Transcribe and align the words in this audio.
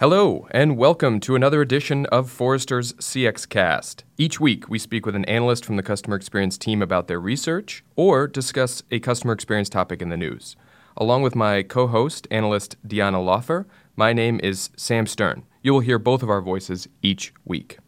Hello, 0.00 0.46
and 0.52 0.76
welcome 0.76 1.18
to 1.18 1.34
another 1.34 1.60
edition 1.60 2.06
of 2.06 2.30
Forrester's 2.30 2.92
CX 2.92 3.48
Cast. 3.48 4.04
Each 4.16 4.38
week, 4.38 4.68
we 4.68 4.78
speak 4.78 5.04
with 5.04 5.16
an 5.16 5.24
analyst 5.24 5.64
from 5.64 5.74
the 5.74 5.82
customer 5.82 6.14
experience 6.14 6.56
team 6.56 6.82
about 6.82 7.08
their 7.08 7.18
research 7.18 7.82
or 7.96 8.28
discuss 8.28 8.84
a 8.92 9.00
customer 9.00 9.32
experience 9.32 9.68
topic 9.68 10.00
in 10.00 10.08
the 10.08 10.16
news. 10.16 10.54
Along 10.96 11.22
with 11.22 11.34
my 11.34 11.64
co 11.64 11.88
host, 11.88 12.28
analyst 12.30 12.76
Deanna 12.86 13.20
Laufer, 13.20 13.66
my 13.96 14.12
name 14.12 14.38
is 14.40 14.70
Sam 14.76 15.04
Stern. 15.04 15.42
You 15.64 15.72
will 15.72 15.80
hear 15.80 15.98
both 15.98 16.22
of 16.22 16.30
our 16.30 16.42
voices 16.42 16.86
each 17.02 17.34
week. 17.44 17.78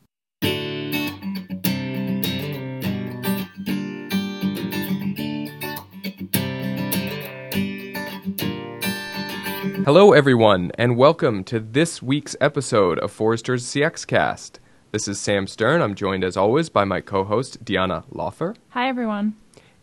Hello, 9.85 10.13
everyone, 10.13 10.71
and 10.77 10.97
welcome 10.97 11.43
to 11.45 11.59
this 11.59 12.03
week's 12.03 12.37
episode 12.41 12.99
of 12.99 13.11
Forrester's 13.11 13.65
CX 13.65 14.07
Cast. 14.07 14.61
This 14.93 15.09
is 15.09 15.19
Sam 15.19 15.47
Stern. 15.47 15.81
I'm 15.81 15.95
joined, 15.95 16.23
as 16.23 16.37
always, 16.37 16.69
by 16.69 16.85
my 16.85 17.01
co 17.01 17.25
host, 17.25 17.65
Deanna 17.65 18.05
Laufer. 18.13 18.57
Hi, 18.71 18.89
everyone. 18.89 19.37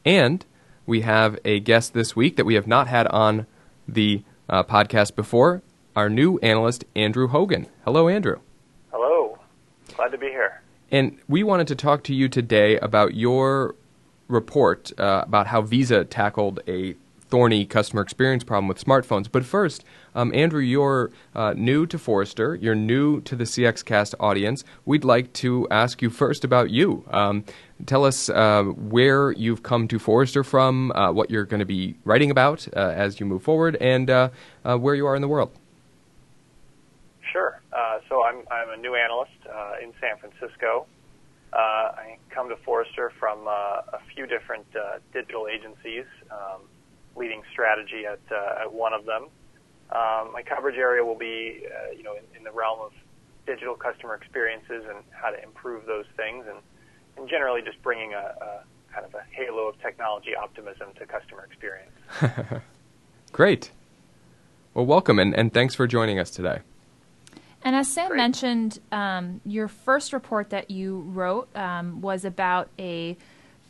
And 0.05 0.45
we 0.85 1.01
have 1.01 1.39
a 1.43 1.59
guest 1.59 1.93
this 1.93 2.15
week 2.15 2.35
that 2.37 2.45
we 2.45 2.53
have 2.53 2.67
not 2.67 2.87
had 2.87 3.07
on 3.07 3.47
the 3.87 4.23
uh, 4.47 4.63
podcast 4.63 5.15
before 5.15 5.63
our 5.95 6.09
new 6.09 6.37
analyst, 6.39 6.85
Andrew 6.95 7.27
Hogan. 7.27 7.65
Hello, 7.83 8.07
Andrew. 8.07 8.39
Hello. 8.91 9.39
Glad 9.95 10.09
to 10.09 10.17
be 10.19 10.27
here. 10.27 10.61
And 10.91 11.17
we 11.27 11.41
wanted 11.43 11.67
to 11.67 11.75
talk 11.75 12.03
to 12.03 12.13
you 12.13 12.29
today 12.29 12.77
about 12.79 13.15
your 13.15 13.75
report 14.27 14.91
uh, 14.99 15.23
about 15.25 15.47
how 15.47 15.61
Visa 15.61 16.05
tackled 16.05 16.59
a 16.67 16.95
thorny 17.29 17.65
customer 17.65 18.01
experience 18.01 18.43
problem 18.43 18.67
with 18.67 18.83
smartphones. 18.83 19.27
But 19.31 19.45
first, 19.45 19.83
um, 20.15 20.33
Andrew, 20.33 20.61
you're 20.61 21.11
uh, 21.35 21.53
new 21.55 21.85
to 21.87 21.97
Forrester. 21.97 22.55
You're 22.55 22.75
new 22.75 23.21
to 23.21 23.35
the 23.35 23.43
CXCast 23.43 24.15
audience. 24.19 24.63
We'd 24.85 25.03
like 25.03 25.33
to 25.33 25.67
ask 25.69 26.01
you 26.01 26.09
first 26.09 26.43
about 26.43 26.69
you. 26.69 27.03
Um, 27.11 27.43
tell 27.85 28.05
us 28.05 28.29
uh, 28.29 28.63
where 28.63 29.31
you've 29.31 29.63
come 29.63 29.87
to 29.89 29.99
Forrester 29.99 30.43
from, 30.43 30.91
uh, 30.93 31.11
what 31.11 31.29
you're 31.29 31.45
going 31.45 31.59
to 31.59 31.65
be 31.65 31.95
writing 32.05 32.31
about 32.31 32.67
uh, 32.75 32.79
as 32.79 33.19
you 33.19 33.25
move 33.25 33.43
forward, 33.43 33.75
and 33.77 34.09
uh, 34.09 34.29
uh, 34.65 34.77
where 34.77 34.95
you 34.95 35.05
are 35.05 35.15
in 35.15 35.21
the 35.21 35.27
world. 35.27 35.51
Sure. 37.31 37.59
so 38.09 38.23
I'm, 38.23 38.41
I'm 38.49 38.69
a 38.69 38.77
new 38.77 38.95
analyst 38.95 39.31
in 39.83 39.93
San 39.99 40.17
Francisco. 40.17 40.87
I 41.53 42.17
come 42.29 42.49
to 42.49 42.55
Forrester 42.57 43.11
from 43.19 43.47
a 43.47 43.99
few 44.15 44.25
different 44.25 44.65
digital 45.13 45.47
agencies. 45.47 46.05
Um, 46.31 46.61
leading 47.17 47.41
strategy 47.51 48.05
at, 48.05 48.19
uh, 48.31 48.63
at 48.63 48.73
one 48.73 48.93
of 48.93 49.05
them. 49.05 49.27
Um, 49.89 50.33
my 50.33 50.43
coverage 50.45 50.77
area 50.77 51.03
will 51.03 51.17
be, 51.17 51.65
uh, 51.65 51.91
you 51.91 52.03
know, 52.03 52.13
in, 52.13 52.23
in, 52.37 52.43
the 52.43 52.51
realm 52.51 52.79
of 52.81 52.91
digital 53.45 53.75
customer 53.75 54.15
experiences 54.15 54.83
and 54.87 55.03
how 55.11 55.29
to 55.29 55.41
improve 55.41 55.85
those 55.85 56.05
things, 56.17 56.45
and, 56.47 56.57
and 57.17 57.29
generally 57.29 57.61
just 57.61 57.81
bringing 57.81 58.13
a, 58.13 58.17
a 58.17 58.63
kind 58.93 59.05
of 59.05 59.13
a 59.13 59.23
halo 59.31 59.69
of 59.69 59.81
technology 59.81 60.35
optimism 60.35 60.89
to 60.99 61.05
customer 61.05 61.47
experience. 61.49 61.91
Great. 63.31 63.71
Well, 64.73 64.85
welcome, 64.85 65.19
and, 65.19 65.33
and 65.33 65.53
thanks 65.53 65.73
for 65.73 65.87
joining 65.87 66.19
us 66.19 66.29
today. 66.29 66.59
And 67.63 67.75
as 67.75 67.91
Sam 67.91 68.09
Great. 68.09 68.17
mentioned, 68.17 68.79
um, 68.91 69.41
your 69.45 69.67
first 69.67 70.13
report 70.13 70.49
that 70.51 70.69
you 70.69 70.99
wrote 70.99 71.53
um, 71.55 72.01
was 72.01 72.25
about 72.25 72.69
a 72.77 73.17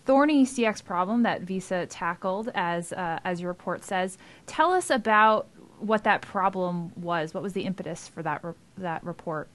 thorny 0.08 0.45
CX 0.45 0.83
problem 0.83 1.23
that 1.23 1.41
Visa 1.41 1.86
tackled, 1.86 2.50
as 2.55 2.94
uh, 2.94 3.19
as 3.23 3.41
your 3.41 3.50
report 3.50 3.83
says. 3.83 4.17
Tell 4.47 4.72
us 4.72 4.89
about 4.89 5.47
what 5.80 6.03
that 6.05 6.22
problem 6.22 6.94
was. 6.95 7.33
What 7.33 7.44
was 7.44 7.53
the 7.53 7.61
impetus 7.61 8.08
for 8.08 8.23
that 8.23 8.44
re- 8.44 8.53
that 8.77 9.03
report? 9.03 9.49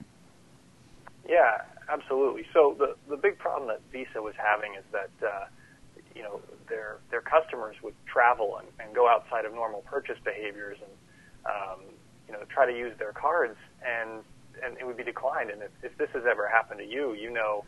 Yeah, 1.28 1.62
absolutely. 1.88 2.46
So 2.52 2.76
the 2.78 2.94
the 3.08 3.16
big 3.16 3.38
problem 3.38 3.66
that 3.68 3.80
Visa 3.90 4.20
was 4.20 4.34
having 4.36 4.74
is 4.74 4.84
that 4.92 5.26
uh, 5.26 5.46
you 6.14 6.22
know 6.22 6.40
their 6.68 6.98
their 7.10 7.22
customers 7.22 7.76
would 7.82 7.94
travel 8.06 8.58
and, 8.58 8.68
and 8.78 8.94
go 8.94 9.08
outside 9.08 9.46
of 9.46 9.54
normal 9.54 9.80
purchase 9.80 10.18
behaviors 10.22 10.78
and 10.80 10.92
um, 11.46 11.80
you 12.26 12.34
know 12.34 12.40
try 12.50 12.66
to 12.70 12.76
use 12.76 12.92
their 12.98 13.12
cards 13.12 13.56
and 13.84 14.22
and 14.62 14.76
it 14.78 14.86
would 14.86 14.98
be 14.98 15.02
declined. 15.02 15.50
And 15.50 15.62
if, 15.62 15.70
if 15.82 15.96
this 15.96 16.10
has 16.12 16.24
ever 16.30 16.46
happened 16.46 16.78
to 16.80 16.86
you, 16.86 17.14
you 17.14 17.30
know 17.30 17.64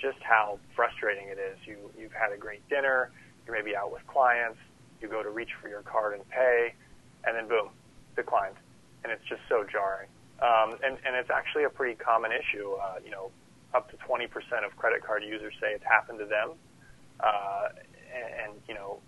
just 0.00 0.18
how 0.22 0.58
frustrating 0.74 1.28
it 1.28 1.38
is. 1.38 1.58
You 1.66 1.90
you've 1.98 2.12
had 2.12 2.32
a 2.32 2.36
great 2.36 2.66
dinner, 2.68 3.10
you're 3.46 3.56
maybe 3.56 3.76
out 3.76 3.92
with 3.92 4.06
clients, 4.06 4.58
you 5.00 5.08
go 5.08 5.22
to 5.22 5.30
reach 5.30 5.50
for 5.60 5.68
your 5.68 5.82
card 5.82 6.14
and 6.14 6.28
pay, 6.28 6.74
and 7.24 7.36
then 7.36 7.48
boom, 7.48 7.68
declined, 8.16 8.56
and 9.04 9.12
it's 9.12 9.24
just 9.28 9.42
so 9.48 9.64
jarring. 9.70 10.08
Um, 10.40 10.78
and 10.82 10.96
and 11.04 11.14
it's 11.16 11.30
actually 11.30 11.64
a 11.64 11.70
pretty 11.70 11.94
common 11.94 12.30
issue. 12.32 12.72
Uh, 12.72 12.96
you 13.04 13.10
know, 13.10 13.30
up 13.74 13.90
to 13.90 13.96
20% 13.98 14.26
of 14.64 14.76
credit 14.76 15.04
card 15.04 15.22
users 15.22 15.54
say 15.60 15.72
it's 15.72 15.84
happened 15.84 16.18
to 16.18 16.26
them, 16.26 16.52
uh, 17.20 17.68
and, 18.14 18.52
and 18.52 18.62
you 18.68 18.74
know. 18.74 19.00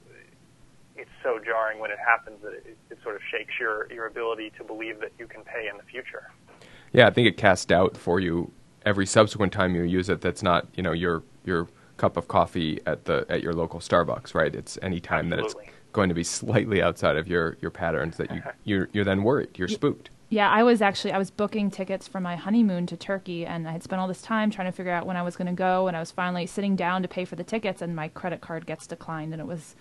It's 0.95 1.09
so 1.23 1.39
jarring 1.43 1.79
when 1.79 1.91
it 1.91 1.97
happens 1.99 2.43
that 2.43 2.53
it, 2.53 2.77
it 2.91 2.99
sort 3.03 3.17
of 3.17 3.23
shakes 3.31 3.55
your, 3.59 3.91
your 3.91 4.05
ability 4.05 4.53
to 4.59 4.63
believe 4.63 5.01
that 5.01 5.11
you 5.19 5.27
can 5.27 5.43
pay 5.43 5.67
in 5.67 5.79
the 5.79 5.83
future. 5.85 6.31
Yeah, 6.93 7.07
I 7.07 7.11
think 7.11 7.27
it 7.27 7.39
casts 7.39 7.65
doubt 7.65 7.97
for 7.97 8.21
you 8.21 8.53
every 8.85 9.07
subsequent 9.07 9.53
time 9.53 9.75
you 9.75 9.83
use 9.83 10.09
it 10.09 10.21
that's 10.21 10.43
not 10.43 10.67
you 10.75 10.83
know 10.83 10.93
your 10.93 11.23
your 11.45 11.69
cup 11.97 12.17
of 12.17 12.27
coffee 12.29 12.81
at 12.87 13.05
the 13.05 13.25
at 13.29 13.43
your 13.43 13.53
local 13.53 13.81
Starbucks, 13.81 14.35
right? 14.35 14.55
It's 14.55 14.79
any 14.83 15.01
time 15.01 15.31
that 15.31 15.39
it's 15.39 15.55
going 15.93 16.09
to 16.09 16.15
be 16.15 16.25
slightly 16.25 16.83
outside 16.83 17.17
of 17.17 17.29
your, 17.29 17.57
your 17.61 17.71
patterns 17.71 18.17
that 18.17 18.35
you 18.35 18.43
you're, 18.65 18.89
you're 18.93 19.05
then 19.05 19.23
worried, 19.23 19.51
you're 19.57 19.69
spooked. 19.69 20.11
Yeah, 20.29 20.51
I 20.51 20.63
was 20.63 20.81
actually 20.81 21.13
I 21.13 21.19
was 21.19 21.31
booking 21.31 21.71
tickets 21.71 22.09
for 22.09 22.19
my 22.19 22.37
honeymoon 22.37 22.87
to 22.87 22.97
Turkey, 22.97 23.45
and 23.47 23.69
I 23.69 23.73
had 23.73 23.83
spent 23.83 24.01
all 24.01 24.09
this 24.09 24.23
time 24.23 24.51
trying 24.51 24.67
to 24.67 24.73
figure 24.73 24.93
out 24.93 25.07
when 25.07 25.17
I 25.17 25.23
was 25.23 25.37
going 25.37 25.47
to 25.47 25.53
go, 25.53 25.89
and 25.89 25.97
I 25.97 26.01
was 26.01 26.11
finally 26.11 26.47
sitting 26.47 26.75
down 26.75 27.03
to 27.03 27.09
pay 27.09 27.25
for 27.25 27.37
the 27.37 27.45
tickets, 27.45 27.83
and 27.83 27.95
my 27.95 28.09
credit 28.09 28.41
card 28.41 28.67
gets 28.67 28.87
declined, 28.87 29.33
and 29.33 29.41
it 29.41 29.47
was 29.47 29.77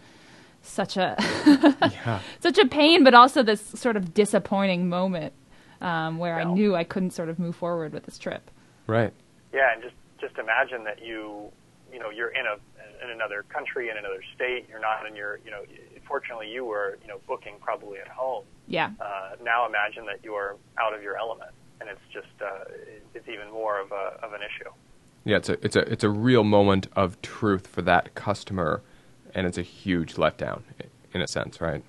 such 0.61 0.97
a 0.97 1.15
yeah. 2.05 2.19
such 2.39 2.57
a 2.57 2.67
pain, 2.67 3.03
but 3.03 3.13
also 3.13 3.41
this 3.41 3.61
sort 3.61 3.95
of 3.95 4.13
disappointing 4.13 4.89
moment 4.89 5.33
um, 5.79 6.19
where 6.19 6.35
I 6.35 6.43
knew 6.43 6.75
I 6.75 6.83
couldn't 6.83 7.11
sort 7.11 7.29
of 7.29 7.39
move 7.39 7.55
forward 7.55 7.93
with 7.93 8.03
this 8.03 8.19
trip. 8.19 8.51
Right. 8.91 9.13
Yeah, 9.53 9.71
and 9.73 9.81
just 9.81 9.95
just 10.19 10.37
imagine 10.37 10.83
that 10.83 11.01
you 11.01 11.49
you 11.93 11.99
know 11.99 12.09
you're 12.09 12.31
in 12.31 12.45
a 12.45 12.57
in 13.03 13.09
another 13.09 13.43
country 13.43 13.89
in 13.89 13.97
another 13.97 14.21
state. 14.35 14.65
You're 14.69 14.81
not 14.81 15.05
in 15.07 15.15
your 15.15 15.39
you 15.45 15.51
know. 15.51 15.63
Fortunately, 16.05 16.51
you 16.51 16.65
were 16.65 16.97
you 17.01 17.07
know 17.07 17.19
booking 17.25 17.55
probably 17.61 17.99
at 17.99 18.09
home. 18.09 18.43
Yeah. 18.67 18.91
Uh, 18.99 19.35
now 19.41 19.65
imagine 19.65 20.05
that 20.07 20.19
you 20.25 20.33
are 20.33 20.57
out 20.77 20.93
of 20.93 21.01
your 21.01 21.17
element, 21.17 21.51
and 21.79 21.89
it's 21.89 22.01
just 22.11 22.27
uh, 22.41 22.65
it's 23.15 23.29
even 23.29 23.49
more 23.49 23.79
of 23.79 23.93
a 23.93 24.19
of 24.21 24.33
an 24.33 24.41
issue. 24.41 24.69
Yeah, 25.23 25.37
it's 25.37 25.47
a 25.47 25.53
it's 25.65 25.77
a 25.77 25.89
it's 25.89 26.03
a 26.03 26.09
real 26.09 26.43
moment 26.43 26.87
of 26.93 27.21
truth 27.21 27.67
for 27.67 27.81
that 27.83 28.13
customer, 28.13 28.81
and 29.33 29.47
it's 29.47 29.57
a 29.57 29.63
huge 29.63 30.15
letdown, 30.15 30.63
in 31.13 31.21
a 31.21 31.27
sense, 31.27 31.61
right? 31.61 31.81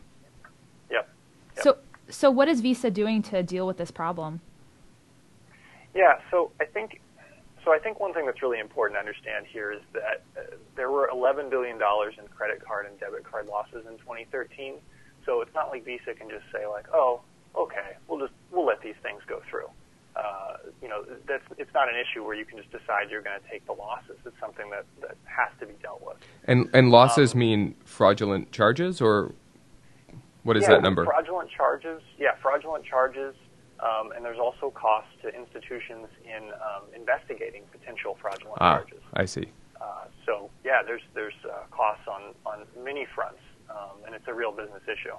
Yep. 0.88 1.08
yep. 1.56 1.64
So 1.64 1.78
so 2.08 2.30
what 2.30 2.46
is 2.46 2.60
Visa 2.60 2.92
doing 2.92 3.22
to 3.22 3.42
deal 3.42 3.66
with 3.66 3.78
this 3.78 3.90
problem? 3.90 4.40
Yeah, 5.94 6.20
so 6.30 6.53
I 6.60 6.64
think 6.64 7.00
so 7.64 7.72
I 7.72 7.78
think 7.78 8.00
one 8.00 8.12
thing 8.12 8.26
that's 8.26 8.42
really 8.42 8.58
important 8.58 8.97
to 8.97 9.00
understand 9.00 9.47
here 9.47 9.72
is 9.72 9.80
that 9.92 10.22
uh, 10.36 10.56
there 10.75 10.91
were 10.91 11.08
11 11.08 11.50
billion 11.50 11.78
dollars 11.78 12.14
in 12.19 12.26
credit 12.28 12.64
card 12.64 12.86
and 12.86 12.98
debit 12.98 13.25
card 13.25 13.47
losses 13.47 13.86
in 13.88 13.98
2013. 13.98 14.75
So 15.25 15.41
it's 15.41 15.54
not 15.54 15.70
like 15.70 15.84
Visa 15.84 16.14
can 16.14 16.28
just 16.28 16.44
say 16.52 16.66
like, 16.66 16.86
"Oh, 16.92 17.20
okay, 17.54 17.97
we'll 18.08 18.19
just 18.19 18.32
we'll 18.50 18.66
let 18.66 18.81
these 18.82 18.97
things 19.02 19.22
go 19.26 19.41
through." 19.48 19.69
Uh, 20.16 20.56
you 20.82 20.88
know, 20.88 21.04
that's 21.26 21.44
it's 21.56 21.72
not 21.72 21.88
an 21.88 21.94
issue 21.94 22.25
where 22.25 22.34
you 22.34 22.44
can 22.44 22.58
just 22.58 22.70
decide 22.72 23.10
you're 23.10 23.22
going 23.22 23.38
to 23.41 23.48
take 23.48 23.64
the 23.66 23.72
losses. 23.72 24.16
It's 24.26 24.38
something 24.41 24.69
that 24.70 24.84
that 25.00 25.16
has 25.25 25.48
to 25.60 25.66
be 25.66 25.75
dealt 25.81 26.02
with. 26.04 26.16
And 26.44 26.69
and 26.72 26.91
losses 26.91 27.34
um, 27.34 27.38
mean 27.38 27.75
fraudulent 27.84 28.50
charges, 28.50 29.00
or 29.00 29.32
what 30.42 30.56
is 30.56 30.64
yeah, 30.64 30.70
that 30.70 30.82
number? 30.82 31.04
Fraudulent 31.04 31.50
charges. 31.50 32.02
Yeah, 32.19 32.34
fraudulent 32.42 32.84
charges 32.84 33.36
um, 33.82 34.12
and 34.15 34.25
there's 34.25 34.38
also 34.38 34.70
costs 34.70 35.10
to 35.22 35.34
institutions 35.34 36.06
in 36.25 36.50
um, 36.55 36.87
investigating 36.94 37.64
potential 37.73 38.17
fraudulent 38.20 38.58
ah, 38.61 38.76
charges. 38.76 39.02
I 39.14 39.25
see. 39.25 39.50
Uh, 39.81 40.05
so 40.25 40.50
yeah, 40.64 40.82
there's 40.87 41.02
there's 41.14 41.34
uh, 41.44 41.67
costs 41.70 42.06
on 42.06 42.34
on 42.46 42.67
many 42.84 43.06
fronts, 43.14 43.40
um, 43.69 43.99
and 44.06 44.14
it's 44.14 44.29
a 44.29 44.34
real 44.34 44.52
business 44.52 44.82
issue. 44.84 45.17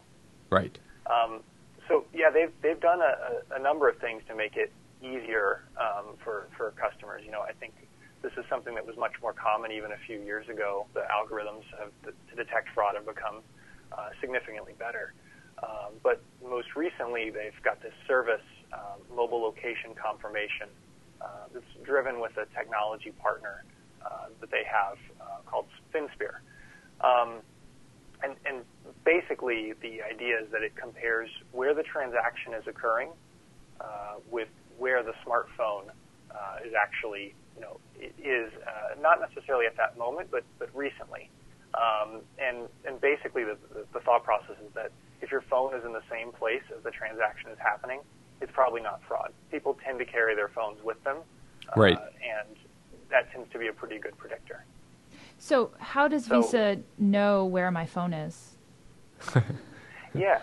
Right. 0.49 0.77
Um, 1.05 1.41
so 1.89 2.05
yeah, 2.13 2.29
they've 2.31 2.53
they've 2.61 2.79
done 2.79 3.01
a, 3.01 3.55
a, 3.55 3.59
number 3.59 3.89
of 3.89 3.97
things 3.97 4.23
to 4.29 4.35
make 4.35 4.55
it 4.55 4.71
easier 5.01 5.65
um, 5.77 6.15
for 6.23 6.47
for 6.55 6.71
customers. 6.71 7.23
You 7.25 7.31
know, 7.31 7.41
I 7.41 7.51
think 7.51 7.73
this 8.21 8.31
is 8.37 8.45
something 8.49 8.73
that 8.75 8.87
was 8.87 8.95
much 8.95 9.13
more 9.21 9.33
common 9.33 9.73
even 9.73 9.91
a 9.91 9.99
few 10.07 10.21
years 10.21 10.47
ago. 10.47 10.85
The 10.93 11.03
algorithms 11.11 11.63
have, 11.77 11.91
to 12.05 12.35
detect 12.35 12.69
fraud 12.73 12.95
have 12.95 13.05
become 13.05 13.41
uh, 13.91 14.09
significantly 14.21 14.73
better. 14.79 15.13
Um, 15.61 15.93
but 16.01 16.21
most 16.49 16.75
recently, 16.75 17.29
they've 17.29 17.53
got 17.63 17.81
this 17.81 17.93
service, 18.07 18.45
um, 18.73 18.99
mobile 19.15 19.41
location 19.41 19.95
confirmation, 19.95 20.67
uh, 21.21 21.27
that's 21.53 21.65
driven 21.83 22.19
with 22.19 22.35
a 22.37 22.45
technology 22.57 23.11
partner 23.11 23.63
uh, 24.05 24.27
that 24.41 24.51
they 24.51 24.63
have 24.69 24.97
uh, 25.21 25.25
called 25.45 25.65
FinSphere. 25.93 26.41
Um, 27.01 27.39
and, 28.23 28.35
and 28.45 28.63
basically, 29.05 29.73
the 29.81 30.01
idea 30.01 30.39
is 30.41 30.51
that 30.51 30.63
it 30.63 30.75
compares 30.75 31.29
where 31.51 31.73
the 31.73 31.83
transaction 31.83 32.53
is 32.53 32.63
occurring 32.67 33.09
uh, 33.81 34.15
with 34.31 34.47
where 34.77 35.03
the 35.03 35.13
smartphone 35.25 35.89
uh 36.33 36.57
is 36.65 36.73
actually, 36.73 37.35
you 37.55 37.61
know, 37.61 37.77
is 37.99 38.51
uh, 38.65 38.99
not 38.99 39.21
necessarily 39.21 39.67
at 39.67 39.77
that 39.77 39.97
moment, 39.97 40.29
but 40.31 40.43
but 40.57 40.69
recently. 40.75 41.29
Um, 41.73 42.21
and 42.39 42.67
and 42.85 42.99
basically, 42.99 43.43
the, 43.43 43.57
the 43.93 43.99
thought 43.99 44.23
process 44.23 44.57
is 44.65 44.73
that 44.73 44.91
if 45.23 45.31
your 45.31 45.41
phone 45.41 45.73
is 45.73 45.85
in 45.85 45.93
the 45.93 46.03
same 46.11 46.31
place 46.33 46.61
as 46.75 46.83
the 46.83 46.91
transaction 46.91 47.49
is 47.49 47.57
happening, 47.57 48.01
it's 48.41 48.51
probably 48.51 48.81
not 48.81 49.01
fraud. 49.07 49.31
People 49.51 49.77
tend 49.83 49.97
to 49.99 50.05
carry 50.05 50.35
their 50.35 50.49
phones 50.49 50.83
with 50.83 51.01
them, 51.03 51.17
uh, 51.69 51.79
right? 51.79 51.97
And 51.97 52.57
that 53.09 53.31
tends 53.31 53.49
to 53.53 53.57
be 53.57 53.67
a 53.67 53.73
pretty 53.73 53.99
good 53.99 54.17
predictor. 54.17 54.65
So, 55.39 55.71
how 55.79 56.09
does 56.09 56.25
so, 56.25 56.41
Visa 56.41 56.79
know 56.97 57.45
where 57.45 57.71
my 57.71 57.85
phone 57.85 58.13
is? 58.13 58.57
yeah. 60.13 60.41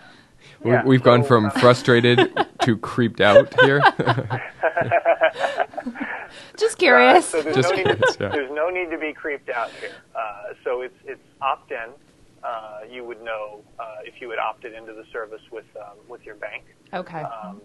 yeah. 0.64 0.84
We've 0.84 1.00
so, 1.00 1.04
gone 1.04 1.24
from 1.24 1.46
uh, 1.46 1.50
frustrated 1.50 2.32
to 2.62 2.76
creeped 2.78 3.20
out 3.20 3.52
here. 3.60 3.82
Just 6.56 6.78
curious. 6.78 7.34
Uh, 7.34 7.38
so 7.38 7.42
there's, 7.42 7.56
Just 7.56 7.70
no 7.70 7.76
curious, 7.82 8.16
to, 8.16 8.24
yeah. 8.24 8.30
there's, 8.30 8.50
no 8.50 8.70
need 8.70 8.90
to 8.90 8.98
be 8.98 9.12
creeped 9.12 9.50
out 9.50 9.70
here. 9.72 9.92
Uh, 10.14 10.54
so 10.64 10.80
it's 10.80 10.96
it's 11.04 11.20
opt 11.42 11.70
in. 11.70 11.90
Uh, 12.42 12.80
you 12.90 13.04
would 13.04 13.22
know 13.22 13.60
uh, 13.78 13.96
if 14.04 14.20
you 14.20 14.30
had 14.30 14.38
opted 14.38 14.72
into 14.72 14.94
the 14.94 15.04
service 15.12 15.42
with 15.52 15.66
um, 15.76 15.98
with 16.08 16.22
your 16.24 16.36
bank. 16.36 16.64
Okay. 16.94 17.20
Um, 17.20 17.60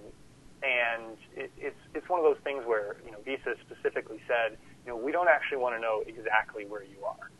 and 0.63 1.17
it, 1.35 1.51
it's 1.57 1.79
it's 1.93 2.09
one 2.09 2.19
of 2.19 2.25
those 2.25 2.41
things 2.43 2.63
where 2.65 2.97
you 3.05 3.11
know 3.11 3.19
Visa 3.23 3.55
specifically 3.65 4.19
said, 4.27 4.57
you 4.85 4.91
know, 4.91 4.97
we 4.97 5.13
don't 5.13 5.29
actually 5.29 5.59
want 5.59 5.75
to 5.75 5.81
know 5.81 6.03
exactly 6.05 6.65
where 6.65 6.83
you 6.83 7.03
are. 7.05 7.31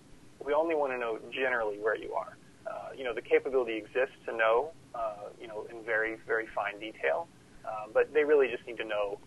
We 0.45 0.53
only 0.53 0.75
want 0.75 0.93
to 0.93 0.97
know 0.97 1.19
generally 1.29 1.77
where 1.77 1.97
you 1.97 2.13
are. 2.13 2.37
Uh, 2.65 2.89
you 2.97 3.03
know, 3.03 3.13
the 3.13 3.21
capability 3.21 3.75
exists 3.75 4.15
to 4.25 4.35
know, 4.35 4.71
uh, 4.93 5.29
you 5.39 5.47
know, 5.47 5.67
in 5.69 5.83
very 5.83 6.17
very 6.25 6.47
fine 6.55 6.79
detail, 6.79 7.27
uh, 7.65 7.87
but 7.93 8.13
they 8.13 8.23
really 8.23 8.47
just 8.47 8.65
need 8.65 8.77
to 8.77 8.85
know 8.85 9.19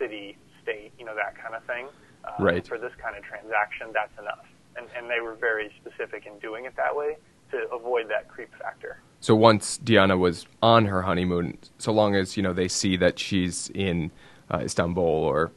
city, 0.00 0.36
state, 0.62 0.90
you 0.98 1.04
know, 1.04 1.14
that 1.14 1.38
kind 1.40 1.54
of 1.54 1.62
thing. 1.64 1.86
Uh, 2.24 2.42
right. 2.42 2.66
For 2.66 2.78
this 2.78 2.92
kind 3.00 3.16
of 3.16 3.22
transaction, 3.22 3.88
that's 3.92 4.16
enough. 4.18 4.46
And, 4.76 4.86
and 4.96 5.10
they 5.10 5.20
were 5.20 5.34
very 5.34 5.70
specific 5.80 6.24
in 6.24 6.38
doing 6.38 6.64
it 6.64 6.74
that 6.76 6.94
way 6.94 7.18
to 7.52 7.68
avoid 7.72 8.08
that 8.08 8.28
creep 8.28 8.50
factor. 8.60 8.98
So 9.20 9.36
once 9.36 9.78
Deanna 9.78 10.18
was 10.18 10.46
on 10.60 10.86
her 10.86 11.02
honeymoon, 11.02 11.56
so 11.78 11.92
long 11.92 12.16
as 12.16 12.36
you 12.36 12.42
know 12.42 12.52
they 12.52 12.68
see 12.68 12.96
that 12.96 13.18
she's 13.18 13.70
in 13.70 14.10
uh, 14.50 14.58
Istanbul 14.58 15.04
or 15.04 15.52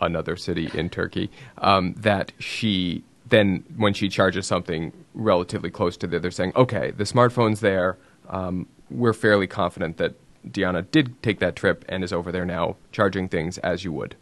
another 0.00 0.36
city 0.36 0.70
in 0.72 0.88
Turkey, 0.88 1.30
um, 1.58 1.94
that 1.98 2.32
she 2.38 3.02
then 3.28 3.64
when 3.76 3.92
she 3.92 4.08
charges 4.08 4.46
something 4.46 4.92
relatively 5.14 5.70
close 5.70 5.96
to 5.96 6.06
there, 6.06 6.20
they're 6.20 6.30
saying, 6.30 6.52
okay, 6.54 6.92
the 6.92 7.04
smartphone's 7.04 7.60
there. 7.60 7.96
Um, 8.28 8.68
we're 8.90 9.14
fairly 9.14 9.46
confident 9.46 9.96
that 9.96 10.14
Deanna 10.46 10.88
did 10.90 11.20
take 11.22 11.38
that 11.40 11.56
trip 11.56 11.84
and 11.88 12.04
is 12.04 12.12
over 12.12 12.30
there 12.30 12.44
now 12.44 12.76
charging 12.92 13.28
things 13.28 13.58
as 13.58 13.84
you 13.84 13.92
would. 13.92 14.16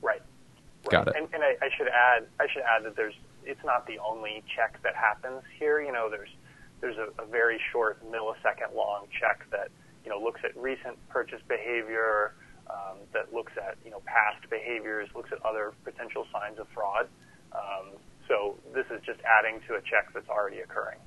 Right. 0.00 0.20
right. 0.84 0.90
Got 0.90 1.08
it. 1.08 1.14
And, 1.16 1.28
and 1.32 1.42
I, 1.42 1.56
I 1.64 1.68
should 1.76 1.88
add, 1.88 2.26
I 2.38 2.46
should 2.52 2.62
add 2.62 2.84
that 2.84 2.94
there's 2.94 3.14
it's 3.44 3.64
not 3.64 3.86
the 3.86 3.98
only 3.98 4.42
check 4.54 4.80
that 4.82 4.94
happens 4.94 5.42
here. 5.58 5.80
You 5.80 5.92
know, 5.92 6.08
there's 6.10 6.28
there's 6.82 6.98
a, 6.98 7.22
a 7.22 7.24
very 7.24 7.58
short 7.70 8.04
millisecond 8.10 8.74
long 8.76 9.06
check 9.18 9.46
that 9.50 9.70
you 10.04 10.10
know 10.10 10.18
looks 10.18 10.42
at 10.44 10.54
recent 10.54 10.98
purchase 11.08 11.40
behavior, 11.48 12.34
um, 12.68 12.98
that 13.14 13.32
looks 13.32 13.52
at 13.56 13.78
you 13.84 13.90
know 13.90 14.02
past 14.04 14.50
behaviors, 14.50 15.08
looks 15.14 15.30
at 15.32 15.42
other 15.46 15.72
potential 15.84 16.26
signs 16.30 16.58
of 16.58 16.66
fraud. 16.74 17.08
Um, 17.52 17.96
so 18.28 18.58
this 18.74 18.86
is 18.90 19.00
just 19.06 19.20
adding 19.24 19.60
to 19.68 19.74
a 19.74 19.80
check 19.80 20.12
that's 20.12 20.28
already 20.28 20.58
occurring. 20.58 20.98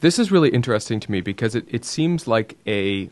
This 0.00 0.18
is 0.18 0.32
really 0.32 0.48
interesting 0.48 0.98
to 1.00 1.10
me 1.10 1.20
because 1.20 1.54
it, 1.54 1.64
it 1.68 1.84
seems 1.84 2.26
like 2.26 2.56
a, 2.66 3.08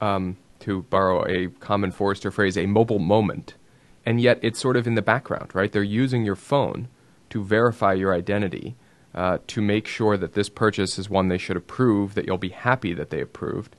um, 0.00 0.36
to 0.60 0.82
borrow 0.82 1.24
a 1.26 1.48
common 1.60 1.92
Forrester 1.92 2.30
phrase, 2.30 2.56
a 2.56 2.66
mobile 2.66 2.98
moment. 2.98 3.54
And 4.04 4.20
yet 4.20 4.38
it's 4.42 4.58
sort 4.58 4.76
of 4.76 4.86
in 4.88 4.96
the 4.96 5.02
background, 5.02 5.54
right? 5.54 5.70
They're 5.70 5.82
using 5.82 6.24
your 6.24 6.34
phone 6.34 6.88
to 7.30 7.42
verify 7.42 7.92
your 7.92 8.12
identity 8.12 8.74
uh, 9.14 9.38
to 9.46 9.60
make 9.60 9.86
sure 9.86 10.16
that 10.16 10.34
this 10.34 10.48
purchase 10.48 10.98
is 10.98 11.10
one 11.10 11.28
they 11.28 11.38
should 11.38 11.56
approve, 11.56 12.14
that 12.14 12.26
you'll 12.26 12.38
be 12.38 12.50
happy 12.50 12.94
that 12.94 13.10
they 13.10 13.20
approved. 13.20 13.76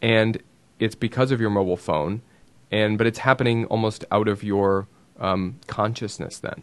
And 0.00 0.42
it's 0.78 0.94
because 0.94 1.30
of 1.30 1.40
your 1.40 1.50
mobile 1.50 1.76
phone, 1.76 2.22
and 2.70 2.96
but 2.96 3.06
it's 3.06 3.18
happening 3.18 3.66
almost 3.66 4.04
out 4.10 4.28
of 4.28 4.42
your 4.42 4.86
um, 5.18 5.58
consciousness 5.66 6.38
then. 6.38 6.62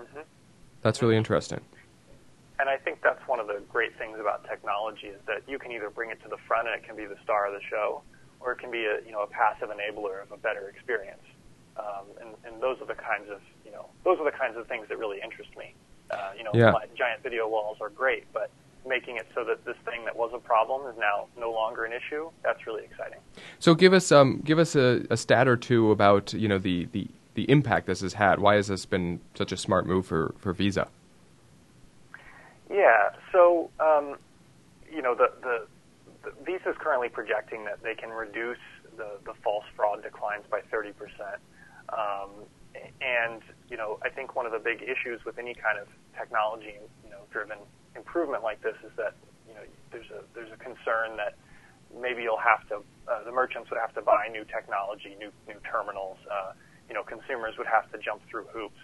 Mm-hmm. 0.00 0.20
That's 0.82 1.02
really 1.02 1.16
interesting. 1.16 1.60
And 2.58 2.68
I 2.68 2.78
think 2.78 3.02
that's 3.02 3.20
one 3.28 3.38
of 3.38 3.46
the 3.46 3.60
great 3.70 3.96
things 3.98 4.18
about 4.18 4.48
technology 4.48 5.08
is 5.08 5.20
that 5.26 5.42
you 5.46 5.58
can 5.58 5.70
either 5.72 5.90
bring 5.90 6.10
it 6.10 6.22
to 6.22 6.28
the 6.28 6.38
front 6.48 6.68
and 6.68 6.76
it 6.76 6.86
can 6.86 6.96
be 6.96 7.04
the 7.04 7.18
star 7.22 7.46
of 7.46 7.52
the 7.52 7.60
show, 7.68 8.02
or 8.40 8.52
it 8.52 8.58
can 8.58 8.70
be 8.70 8.86
a 8.86 9.04
you 9.04 9.12
know 9.12 9.22
a 9.22 9.26
passive 9.26 9.68
enabler 9.68 10.22
of 10.22 10.32
a 10.32 10.36
better 10.36 10.68
experience. 10.68 11.22
Um, 11.76 12.06
and, 12.20 12.28
and 12.46 12.62
those 12.62 12.80
are 12.80 12.86
the 12.86 12.94
kinds 12.94 13.28
of 13.30 13.40
you 13.64 13.70
know 13.70 13.86
those 14.04 14.18
are 14.18 14.24
the 14.24 14.36
kinds 14.36 14.56
of 14.56 14.66
things 14.66 14.88
that 14.88 14.98
really 14.98 15.20
interest 15.22 15.50
me. 15.56 15.74
Uh, 16.10 16.30
you 16.36 16.44
know, 16.44 16.50
yeah. 16.54 16.72
giant 16.96 17.22
video 17.22 17.48
walls 17.48 17.78
are 17.80 17.90
great, 17.90 18.24
but 18.32 18.50
making 18.86 19.16
it 19.16 19.26
so 19.34 19.44
that 19.44 19.64
this 19.64 19.76
thing 19.84 20.04
that 20.04 20.16
was 20.16 20.30
a 20.34 20.38
problem 20.38 20.88
is 20.90 20.98
now 20.98 21.26
no 21.38 21.50
longer 21.50 21.84
an 21.84 21.92
issue, 21.92 22.30
that's 22.42 22.66
really 22.66 22.84
exciting. 22.84 23.18
So 23.58 23.74
give 23.74 23.92
us 23.92 24.12
um, 24.12 24.40
give 24.44 24.58
us 24.58 24.76
a, 24.76 25.04
a 25.10 25.16
stat 25.16 25.48
or 25.48 25.56
two 25.56 25.90
about 25.90 26.32
you 26.32 26.48
know 26.48 26.58
the, 26.58 26.86
the, 26.92 27.08
the 27.34 27.50
impact 27.50 27.86
this 27.86 28.00
has 28.00 28.14
had. 28.14 28.38
Why 28.38 28.54
has 28.56 28.68
this 28.68 28.86
been 28.86 29.20
such 29.34 29.52
a 29.52 29.56
smart 29.56 29.86
move 29.86 30.06
for, 30.06 30.34
for 30.38 30.52
Visa? 30.52 30.88
Yeah, 32.70 33.10
so 33.32 33.70
um, 33.80 34.16
you 34.92 35.02
know 35.02 35.14
the, 35.14 35.32
the, 35.42 35.66
the 36.24 36.32
Visa 36.44 36.70
is 36.70 36.76
currently 36.78 37.08
projecting 37.08 37.64
that 37.64 37.82
they 37.82 37.94
can 37.94 38.10
reduce 38.10 38.58
the, 38.96 39.18
the 39.24 39.34
false 39.42 39.64
fraud 39.74 40.02
declines 40.02 40.44
by 40.50 40.60
30 40.70 40.92
percent. 40.92 41.40
Um, 41.88 42.30
and 43.00 43.42
you 43.68 43.76
know, 43.76 43.98
I 44.02 44.08
think 44.08 44.36
one 44.36 44.46
of 44.46 44.52
the 44.52 44.58
big 44.58 44.82
issues 44.82 45.24
with 45.24 45.38
any 45.38 45.54
kind 45.54 45.78
of 45.78 45.88
technology, 46.16 46.78
you 47.04 47.10
know, 47.10 47.20
driven 47.30 47.58
improvement 47.94 48.42
like 48.42 48.62
this 48.62 48.76
is 48.84 48.92
that 48.96 49.14
you 49.48 49.54
know 49.54 49.60
there's 49.90 50.10
a 50.10 50.22
there's 50.34 50.52
a 50.52 50.56
concern 50.56 51.16
that 51.16 51.36
maybe 52.00 52.22
you'll 52.22 52.38
have 52.38 52.66
to 52.68 52.82
uh, 53.08 53.24
the 53.24 53.32
merchants 53.32 53.70
would 53.70 53.80
have 53.80 53.94
to 53.94 54.02
buy 54.02 54.28
new 54.30 54.44
technology, 54.44 55.16
new 55.18 55.30
new 55.48 55.60
terminals. 55.70 56.18
Uh, 56.30 56.52
you 56.88 56.94
know, 56.94 57.02
consumers 57.02 57.54
would 57.58 57.66
have 57.66 57.90
to 57.90 57.98
jump 57.98 58.22
through 58.30 58.44
hoops, 58.52 58.80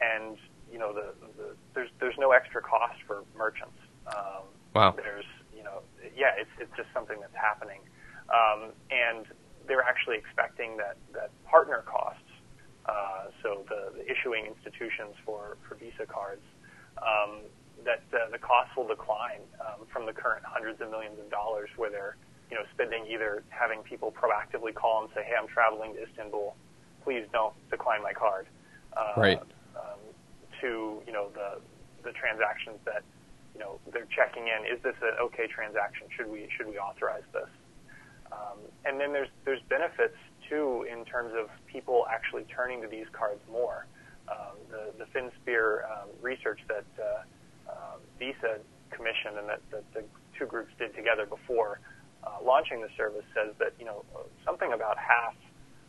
and 0.00 0.36
you 0.70 0.78
know, 0.78 0.92
the, 0.92 1.14
the 1.36 1.56
there's 1.74 1.90
there's 1.98 2.18
no 2.18 2.32
extra 2.32 2.60
cost 2.60 3.00
for 3.06 3.24
merchants. 3.36 3.78
Um, 4.06 4.44
wow. 4.74 4.94
There's 4.96 5.28
you 5.56 5.62
know, 5.62 5.82
yeah, 6.16 6.32
it's 6.38 6.50
it's 6.58 6.74
just 6.76 6.88
something 6.92 7.18
that's 7.20 7.36
happening, 7.36 7.80
um, 8.28 8.72
and 8.90 9.26
they're 9.66 9.82
actually 9.82 10.16
expecting 10.16 10.76
that 10.76 10.96
that 11.12 11.30
partner 11.44 11.84
costs 11.86 12.30
uh, 12.90 13.30
so 13.42 13.64
the, 13.68 13.92
the, 13.98 14.09
issuing 14.20 14.44
institutions 14.46 15.16
for, 15.24 15.56
for 15.66 15.74
Visa 15.76 16.04
cards, 16.06 16.42
um, 16.98 17.40
that 17.84 18.02
uh, 18.12 18.30
the 18.30 18.38
costs 18.38 18.76
will 18.76 18.86
decline 18.86 19.40
um, 19.60 19.86
from 19.92 20.04
the 20.04 20.12
current 20.12 20.44
hundreds 20.44 20.80
of 20.80 20.90
millions 20.90 21.18
of 21.18 21.30
dollars 21.30 21.70
where 21.76 21.90
they're 21.90 22.16
you 22.50 22.56
know, 22.56 22.64
spending 22.74 23.06
either 23.06 23.44
having 23.48 23.80
people 23.82 24.12
proactively 24.12 24.74
call 24.74 25.02
and 25.02 25.10
say, 25.14 25.22
hey, 25.22 25.34
I'm 25.40 25.46
traveling 25.46 25.94
to 25.94 26.02
Istanbul, 26.02 26.56
please 27.04 27.24
don't 27.32 27.54
decline 27.70 28.02
my 28.02 28.12
card. 28.12 28.46
Uh, 28.96 29.12
right. 29.16 29.40
Um, 29.76 30.00
to, 30.60 31.00
you 31.06 31.12
know, 31.12 31.28
the, 31.32 31.60
the 32.02 32.12
transactions 32.12 32.78
that, 32.84 33.02
you 33.54 33.60
know, 33.60 33.78
they're 33.92 34.08
checking 34.10 34.48
in, 34.48 34.66
is 34.66 34.82
this 34.82 34.96
an 35.00 35.14
okay 35.20 35.46
transaction? 35.46 36.08
Should 36.16 36.28
we, 36.28 36.48
should 36.56 36.66
we 36.66 36.76
authorize 36.76 37.22
this? 37.32 37.48
Um, 38.32 38.58
and 38.84 39.00
then 39.00 39.12
there's, 39.12 39.30
there's 39.44 39.62
benefits 39.68 40.16
too 40.48 40.86
in 40.90 41.04
terms 41.04 41.32
of 41.38 41.48
people 41.66 42.06
actually 42.10 42.44
turning 42.54 42.82
to 42.82 42.88
these 42.88 43.06
cards 43.12 43.40
more. 43.50 43.86
Um, 44.30 44.56
the, 44.70 45.04
the 45.04 45.06
FinSphere 45.10 45.84
um, 45.90 46.08
research 46.22 46.60
that 46.68 46.84
uh, 46.98 47.70
uh, 47.70 47.96
Visa 48.18 48.60
commissioned 48.90 49.38
and 49.38 49.48
that, 49.48 49.60
that 49.70 49.84
the 49.92 50.04
two 50.38 50.46
groups 50.46 50.70
did 50.78 50.94
together 50.94 51.26
before 51.26 51.80
uh, 52.22 52.36
launching 52.44 52.80
the 52.80 52.88
service 52.96 53.24
says 53.34 53.54
that 53.58 53.72
you 53.78 53.84
know 53.84 54.04
something 54.44 54.72
about 54.72 54.98
half 54.98 55.34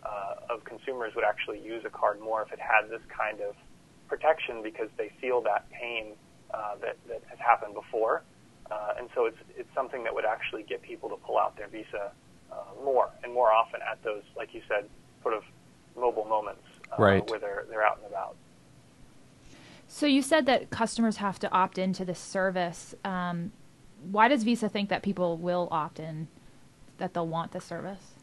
uh, 0.04 0.54
of 0.54 0.64
consumers 0.64 1.14
would 1.16 1.26
actually 1.26 1.60
use 1.60 1.84
a 1.86 1.90
card 1.90 2.20
more 2.20 2.42
if 2.42 2.52
it 2.52 2.60
had 2.60 2.90
this 2.90 3.02
kind 3.16 3.42
of 3.42 3.56
protection 4.08 4.64
because 4.64 4.90
they 4.98 5.12
feel 5.22 5.42
that 5.42 5.70
pain 5.72 6.14
uh, 6.54 6.76
that, 6.82 6.98
that 7.08 7.22
has 7.30 7.40
happened 7.40 7.74
before. 7.74 8.24
Uh, 8.70 8.94
and 8.98 9.10
so 9.14 9.26
it's, 9.26 9.38
it's 9.58 9.70
something 9.76 10.04
that 10.04 10.14
would 10.14 10.26
actually 10.26 10.64
get 10.64 10.82
people 10.82 11.10
to 11.10 11.18
pull 11.18 11.38
out 11.38 11.56
their 11.58 11.68
Visa 11.68 12.12
uh, 12.52 12.56
more 12.84 13.10
and 13.24 13.34
more 13.34 13.52
often 13.52 13.82
at 13.90 14.02
those, 14.04 14.24
like 14.36 14.54
you 14.54 14.62
said, 14.68 14.90
sort 15.22 15.34
of 15.34 15.44
mobile 15.96 16.26
moments 16.26 16.64
uh, 16.64 16.81
right. 16.98 17.30
where 17.30 17.40
they're 17.40 17.66
they're 17.70 17.84
out 17.84 17.98
and 17.98 18.08
about. 18.08 18.36
So 19.88 20.06
you 20.06 20.22
said 20.22 20.46
that 20.46 20.70
customers 20.70 21.18
have 21.18 21.38
to 21.40 21.52
opt 21.52 21.78
into 21.78 22.06
this 22.06 22.20
service. 22.20 22.96
Um, 23.04 23.52
why 24.10 24.30
does 24.30 24.44
Visa 24.44 24.70
think 24.70 24.90
that 24.90 25.04
people 25.04 25.38
will 25.38 25.68
opt 25.70 26.00
in, 26.00 26.28
that 26.98 27.14
they'll 27.14 27.28
want 27.28 27.52
the 27.52 27.60
service? 27.60 28.16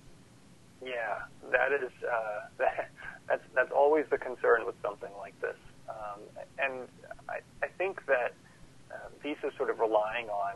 Yeah, 0.83 1.19
that 1.53 1.73
is 1.73 1.91
uh, 2.03 2.41
that, 2.59 2.91
that's 3.29 3.45
that's 3.55 3.73
always 3.73 4.07
the 4.11 4.19
concern 4.19 4.65
with 4.65 4.77
something 4.83 5.11
like 5.19 5.39
this, 5.41 5.57
um, 5.89 6.21
and 6.59 6.89
I, 7.29 7.41
I 7.63 7.69
think 7.77 8.05
that 8.07 8.33
uh, 8.91 8.95
Visa 9.23 9.53
sort 9.57 9.71
of 9.71 9.79
relying 9.79 10.29
on 10.29 10.55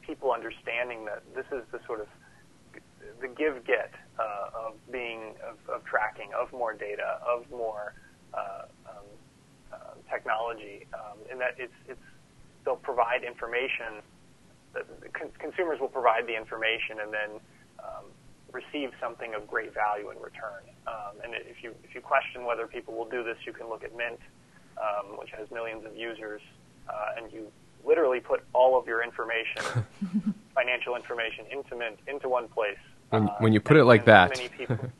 people 0.00 0.32
understanding 0.32 1.04
that 1.04 1.22
this 1.34 1.46
is 1.52 1.64
the 1.72 1.80
sort 1.86 2.00
of 2.00 2.06
the 3.20 3.28
give 3.28 3.64
get 3.64 3.92
uh, 4.18 4.66
of 4.66 4.74
being 4.90 5.34
of, 5.46 5.56
of 5.72 5.84
tracking 5.84 6.30
of 6.34 6.52
more 6.52 6.74
data, 6.74 7.18
of 7.26 7.50
more 7.50 7.94
uh, 8.34 8.62
um, 8.88 9.06
uh, 9.72 9.76
technology, 10.10 10.86
um, 10.94 11.18
in 11.30 11.38
that 11.38 11.54
it's 11.58 11.74
it's 11.88 12.00
they'll 12.64 12.76
provide 12.76 13.24
information. 13.24 14.02
That 14.74 14.86
con- 15.12 15.32
consumers 15.38 15.80
will 15.80 15.88
provide 15.88 16.26
the 16.26 16.36
information 16.36 17.00
and 17.00 17.12
then 17.12 17.30
um, 17.78 18.04
receive 18.52 18.90
something 19.00 19.34
of 19.34 19.46
great 19.46 19.72
value 19.72 20.10
in 20.10 20.18
return. 20.18 20.62
Um, 20.86 21.20
and 21.24 21.34
if 21.34 21.62
you 21.62 21.74
if 21.84 21.94
you 21.94 22.00
question 22.00 22.44
whether 22.44 22.66
people 22.66 22.94
will 22.94 23.08
do 23.08 23.24
this, 23.24 23.36
you 23.46 23.52
can 23.52 23.68
look 23.68 23.84
at 23.84 23.96
Mint, 23.96 24.20
um, 24.76 25.18
which 25.18 25.30
has 25.36 25.50
millions 25.50 25.84
of 25.84 25.96
users, 25.96 26.42
uh, 26.88 27.16
and 27.16 27.32
you 27.32 27.50
literally 27.84 28.20
put 28.20 28.42
all 28.52 28.78
of 28.78 28.86
your 28.86 29.02
information, 29.02 29.62
financial 30.54 30.96
information, 30.96 31.46
into 31.50 31.76
Mint 31.76 31.98
into 32.06 32.28
one 32.28 32.48
place. 32.48 32.78
When, 33.24 33.30
when 33.38 33.52
you 33.52 33.60
put 33.60 33.76
it 33.76 33.84
like 33.84 34.04
that. 34.06 34.40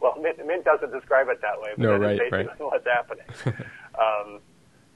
Well, 0.00 0.16
Mint, 0.20 0.38
Mint 0.46 0.64
doesn't 0.64 0.92
describe 0.92 1.28
it 1.28 1.40
that 1.42 1.60
way, 1.60 1.70
but 1.76 1.78
no, 1.78 1.98
that 1.98 2.12
is 2.12 2.20
right, 2.20 2.30
basically 2.30 2.66
right. 2.66 2.72
what's 2.72 2.86
happening. 2.86 3.24
um, 3.98 4.40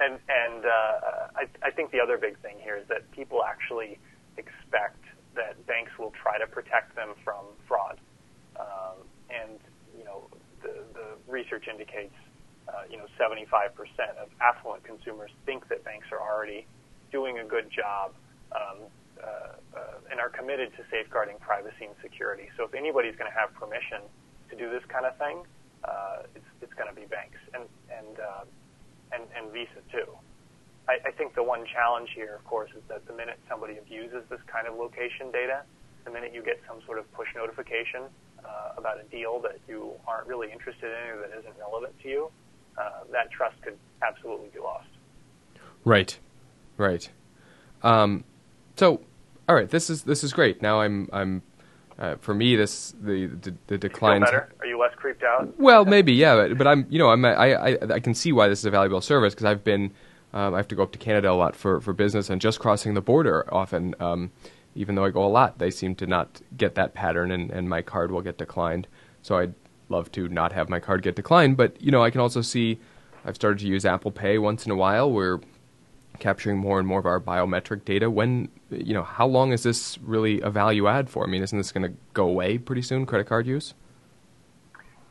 and 0.00 0.18
and 0.28 0.64
uh, 0.64 1.28
I, 1.36 1.46
I 1.62 1.70
think 1.70 1.90
the 1.90 2.00
other 2.00 2.18
big 2.18 2.38
thing 2.38 2.56
here 2.62 2.76
is 2.76 2.86
that 2.88 3.10
people 3.12 3.42
actually 3.44 3.98
expect 4.36 5.04
that 5.34 5.66
banks 5.66 5.92
will 5.98 6.12
try 6.12 6.38
to 6.38 6.46
protect 6.46 6.94
them 6.94 7.14
from 7.24 7.44
fraud. 7.66 7.98
Um, 8.58 9.06
and 9.30 9.58
you 9.96 10.04
know, 10.04 10.28
the, 10.62 10.84
the 10.94 11.32
research 11.32 11.68
indicates 11.68 12.14
uh, 12.68 12.82
you 12.90 12.96
know 12.96 13.06
75% 13.18 13.72
of 14.20 14.28
affluent 14.40 14.84
consumers 14.84 15.30
think 15.46 15.68
that 15.68 15.84
banks 15.84 16.06
are 16.12 16.20
already 16.20 16.66
doing 17.10 17.38
a 17.38 17.44
good 17.44 17.70
job 17.70 18.12
um, 18.52 18.78
uh, 19.22 19.26
uh, 19.76 19.80
and 20.10 20.20
are 20.20 20.21
committed 20.32 20.72
to 20.76 20.82
safeguarding 20.90 21.36
privacy 21.40 21.84
and 21.86 21.94
security. 22.02 22.48
So 22.56 22.64
if 22.64 22.74
anybody's 22.74 23.16
going 23.16 23.30
to 23.30 23.38
have 23.38 23.54
permission 23.54 24.02
to 24.50 24.56
do 24.56 24.70
this 24.70 24.82
kind 24.88 25.06
of 25.06 25.16
thing, 25.18 25.44
uh, 25.84 26.22
it's, 26.34 26.50
it's 26.60 26.74
going 26.74 26.88
to 26.88 26.94
be 26.94 27.06
banks 27.06 27.38
and 27.54 27.64
and, 27.90 28.18
uh, 28.18 28.44
and 29.12 29.24
and 29.36 29.52
Visa 29.52 29.82
too. 29.90 30.06
I, 30.88 30.98
I 31.06 31.10
think 31.12 31.34
the 31.34 31.42
one 31.42 31.64
challenge 31.66 32.10
here, 32.14 32.34
of 32.34 32.44
course, 32.44 32.70
is 32.76 32.82
that 32.88 33.06
the 33.06 33.12
minute 33.12 33.38
somebody 33.48 33.78
abuses 33.78 34.24
this 34.30 34.40
kind 34.46 34.66
of 34.66 34.76
location 34.76 35.30
data, 35.30 35.62
the 36.04 36.10
minute 36.10 36.32
you 36.34 36.42
get 36.42 36.60
some 36.66 36.78
sort 36.86 36.98
of 36.98 37.10
push 37.12 37.28
notification 37.36 38.02
uh, 38.44 38.72
about 38.76 38.98
a 39.00 39.04
deal 39.04 39.38
that 39.40 39.58
you 39.68 39.92
aren't 40.06 40.26
really 40.26 40.50
interested 40.50 40.90
in 40.90 41.10
or 41.14 41.20
that 41.20 41.38
isn't 41.38 41.54
relevant 41.58 41.94
to 42.02 42.08
you, 42.08 42.30
uh, 42.78 43.04
that 43.12 43.30
trust 43.30 43.60
could 43.62 43.76
absolutely 44.02 44.48
be 44.52 44.58
lost. 44.58 44.88
Right, 45.84 46.18
right. 46.76 47.08
Um, 47.82 48.24
so, 48.76 49.00
all 49.48 49.54
right, 49.54 49.68
this 49.68 49.90
is 49.90 50.02
this 50.02 50.24
is 50.24 50.32
great. 50.32 50.62
Now 50.62 50.80
I'm 50.80 51.08
I'm 51.12 51.42
uh, 51.98 52.16
for 52.16 52.34
me 52.34 52.56
this 52.56 52.94
the 53.00 53.26
the, 53.26 53.54
the 53.66 53.78
decline. 53.78 54.22
Better? 54.22 54.52
Are 54.60 54.66
you 54.66 54.78
less 54.78 54.94
creeped 54.96 55.22
out? 55.22 55.58
Well, 55.58 55.84
maybe 55.84 56.12
yeah, 56.12 56.34
but, 56.34 56.58
but 56.58 56.66
I'm 56.66 56.86
you 56.88 56.98
know 56.98 57.10
I'm 57.10 57.24
I, 57.24 57.54
I 57.54 57.94
I 57.94 58.00
can 58.00 58.14
see 58.14 58.32
why 58.32 58.48
this 58.48 58.60
is 58.60 58.64
a 58.64 58.70
valuable 58.70 59.00
service 59.00 59.34
because 59.34 59.46
I've 59.46 59.64
been 59.64 59.92
um, 60.32 60.54
I 60.54 60.56
have 60.56 60.68
to 60.68 60.74
go 60.74 60.82
up 60.82 60.92
to 60.92 60.98
Canada 60.98 61.30
a 61.30 61.34
lot 61.34 61.54
for 61.54 61.80
for 61.80 61.92
business 61.92 62.30
and 62.30 62.40
just 62.40 62.60
crossing 62.60 62.94
the 62.94 63.02
border 63.02 63.52
often. 63.52 63.94
Um, 64.00 64.30
even 64.74 64.94
though 64.94 65.04
I 65.04 65.10
go 65.10 65.24
a 65.24 65.28
lot, 65.28 65.58
they 65.58 65.70
seem 65.70 65.94
to 65.96 66.06
not 66.06 66.40
get 66.56 66.76
that 66.76 66.94
pattern, 66.94 67.30
and, 67.30 67.50
and 67.50 67.68
my 67.68 67.82
card 67.82 68.10
will 68.10 68.22
get 68.22 68.38
declined. 68.38 68.88
So 69.20 69.36
I'd 69.36 69.52
love 69.90 70.10
to 70.12 70.28
not 70.28 70.52
have 70.52 70.70
my 70.70 70.80
card 70.80 71.02
get 71.02 71.14
declined, 71.14 71.58
but 71.58 71.80
you 71.80 71.90
know 71.90 72.02
I 72.02 72.10
can 72.10 72.20
also 72.20 72.40
see 72.40 72.78
I've 73.24 73.36
started 73.36 73.58
to 73.60 73.66
use 73.66 73.84
Apple 73.84 74.10
Pay 74.10 74.38
once 74.38 74.64
in 74.64 74.72
a 74.72 74.76
while. 74.76 75.10
We're 75.10 75.40
capturing 76.22 76.56
more 76.56 76.78
and 76.78 76.86
more 76.86 77.00
of 77.00 77.06
our 77.06 77.20
biometric 77.20 77.84
data. 77.84 78.08
When 78.08 78.48
you 78.70 78.94
know 78.94 79.02
how 79.02 79.26
long 79.26 79.52
is 79.52 79.64
this 79.64 79.98
really 79.98 80.40
a 80.40 80.50
value 80.50 80.86
add 80.86 81.10
for? 81.10 81.26
I 81.26 81.26
mean, 81.28 81.42
isn't 81.42 81.58
this 81.58 81.72
going 81.72 81.82
to 81.82 81.98
go 82.14 82.26
away 82.26 82.58
pretty 82.58 82.82
soon? 82.82 83.04
Credit 83.04 83.26
card 83.26 83.46
use? 83.46 83.74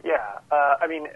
Yeah, 0.03 0.39
uh, 0.51 0.77
I 0.81 0.87
mean, 0.87 1.07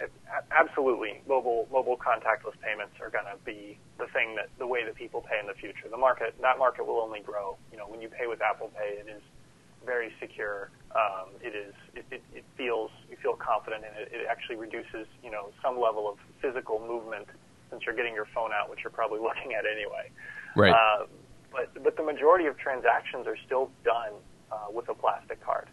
absolutely. 0.51 1.21
Mobile 1.27 1.67
mobile 1.71 1.97
contactless 1.97 2.59
payments 2.61 2.93
are 3.01 3.09
going 3.09 3.25
to 3.25 3.37
be 3.45 3.79
the 3.97 4.07
thing 4.07 4.35
that 4.35 4.49
the 4.59 4.67
way 4.67 4.83
that 4.83 4.95
people 4.95 5.21
pay 5.21 5.39
in 5.39 5.47
the 5.47 5.53
future. 5.53 5.87
The 5.89 5.97
market 5.97 6.35
that 6.41 6.59
market 6.59 6.85
will 6.85 6.99
only 6.99 7.21
grow. 7.21 7.57
You 7.71 7.77
know, 7.77 7.87
when 7.87 8.01
you 8.01 8.09
pay 8.09 8.27
with 8.27 8.41
Apple 8.41 8.71
Pay, 8.77 8.99
it 8.99 9.07
is 9.09 9.23
very 9.85 10.11
secure. 10.19 10.71
Um, 10.93 11.29
it 11.41 11.55
is 11.55 11.73
it, 11.95 12.05
it, 12.11 12.23
it 12.35 12.43
feels 12.57 12.91
you 13.09 13.15
feel 13.23 13.33
confident 13.33 13.85
in 13.85 14.03
it. 14.03 14.11
It 14.11 14.27
actually 14.29 14.57
reduces 14.57 15.07
you 15.23 15.31
know 15.31 15.51
some 15.63 15.79
level 15.79 16.09
of 16.09 16.17
physical 16.41 16.85
movement 16.85 17.27
since 17.75 17.85
you're 17.85 17.95
getting 17.95 18.13
your 18.13 18.27
phone 18.33 18.51
out, 18.53 18.69
which 18.69 18.79
you're 18.83 18.91
probably 18.91 19.19
looking 19.27 19.53
at 19.53 19.65
anyway. 19.65 20.09
Right. 20.55 20.73
Uh, 20.73 21.05
but 21.51 21.83
but 21.83 21.97
the 21.97 22.03
majority 22.03 22.45
of 22.45 22.57
transactions 22.57 23.27
are 23.27 23.37
still 23.45 23.69
done 23.83 24.13
uh, 24.51 24.71
with 24.71 24.89
a 24.89 24.93
plastic 24.93 25.43
card. 25.43 25.67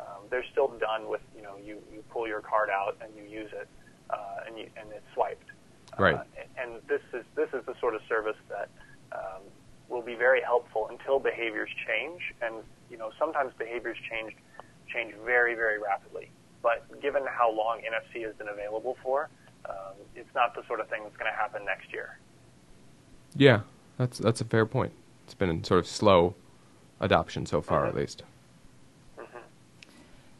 Um, 0.00 0.26
they're 0.30 0.44
still 0.52 0.68
done 0.78 1.08
with 1.08 1.20
you 1.36 1.42
know 1.42 1.56
you, 1.64 1.82
you 1.92 2.02
pull 2.10 2.26
your 2.26 2.40
card 2.40 2.70
out 2.70 2.96
and 3.00 3.10
you 3.16 3.22
use 3.22 3.50
it 3.52 3.68
uh, 4.10 4.46
and 4.46 4.58
you 4.58 4.66
and 4.76 4.90
it's 4.92 5.06
swiped. 5.14 5.50
Right. 5.98 6.14
Uh, 6.14 6.24
and 6.60 6.82
this 6.88 7.02
is 7.12 7.24
this 7.34 7.48
is 7.52 7.64
the 7.66 7.74
sort 7.80 7.94
of 7.94 8.00
service 8.08 8.36
that 8.48 8.68
um, 9.12 9.42
will 9.88 10.02
be 10.02 10.14
very 10.14 10.40
helpful 10.40 10.88
until 10.90 11.18
behaviors 11.18 11.70
change. 11.86 12.34
And 12.42 12.56
you 12.90 12.98
know 12.98 13.10
sometimes 13.18 13.52
behaviors 13.58 13.98
change 14.10 14.34
change 14.92 15.14
very 15.24 15.54
very 15.54 15.78
rapidly. 15.78 16.30
But 16.62 17.00
given 17.02 17.22
how 17.26 17.52
long 17.52 17.82
NFC 17.82 18.24
has 18.24 18.34
been 18.36 18.48
available 18.48 18.96
for, 19.02 19.28
um, 19.68 19.94
it's 20.14 20.34
not 20.34 20.54
the 20.54 20.62
sort 20.66 20.80
of 20.80 20.88
thing 20.88 21.02
that's 21.02 21.16
going 21.16 21.30
to 21.30 21.36
happen 21.36 21.64
next 21.64 21.92
year. 21.92 22.18
Yeah, 23.36 23.60
that's 23.98 24.18
that's 24.18 24.40
a 24.40 24.44
fair 24.44 24.66
point. 24.66 24.92
It's 25.24 25.34
been 25.34 25.50
in 25.50 25.64
sort 25.64 25.80
of 25.80 25.86
slow 25.86 26.34
adoption 27.00 27.46
so 27.46 27.60
far, 27.60 27.86
at 27.86 27.94
least. 27.94 28.22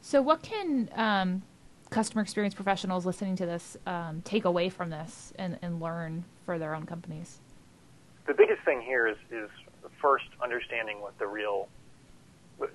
So, 0.00 0.20
what 0.20 0.42
can 0.42 0.90
um, 0.94 1.42
customer 1.90 2.22
experience 2.22 2.54
professionals 2.54 3.06
listening 3.06 3.36
to 3.36 3.46
this 3.46 3.76
um, 3.86 4.20
take 4.22 4.44
away 4.44 4.68
from 4.68 4.90
this 4.90 5.32
and, 5.38 5.58
and 5.62 5.80
learn 5.80 6.24
for 6.44 6.58
their 6.58 6.74
own 6.74 6.84
companies? 6.84 7.40
the 8.26 8.34
biggest 8.34 8.62
thing 8.64 8.80
here 8.80 9.06
is, 9.06 9.16
is 9.30 9.50
first 10.00 10.26
understanding 10.42 11.00
what 11.00 11.18
the 11.18 11.26
real, 11.26 11.68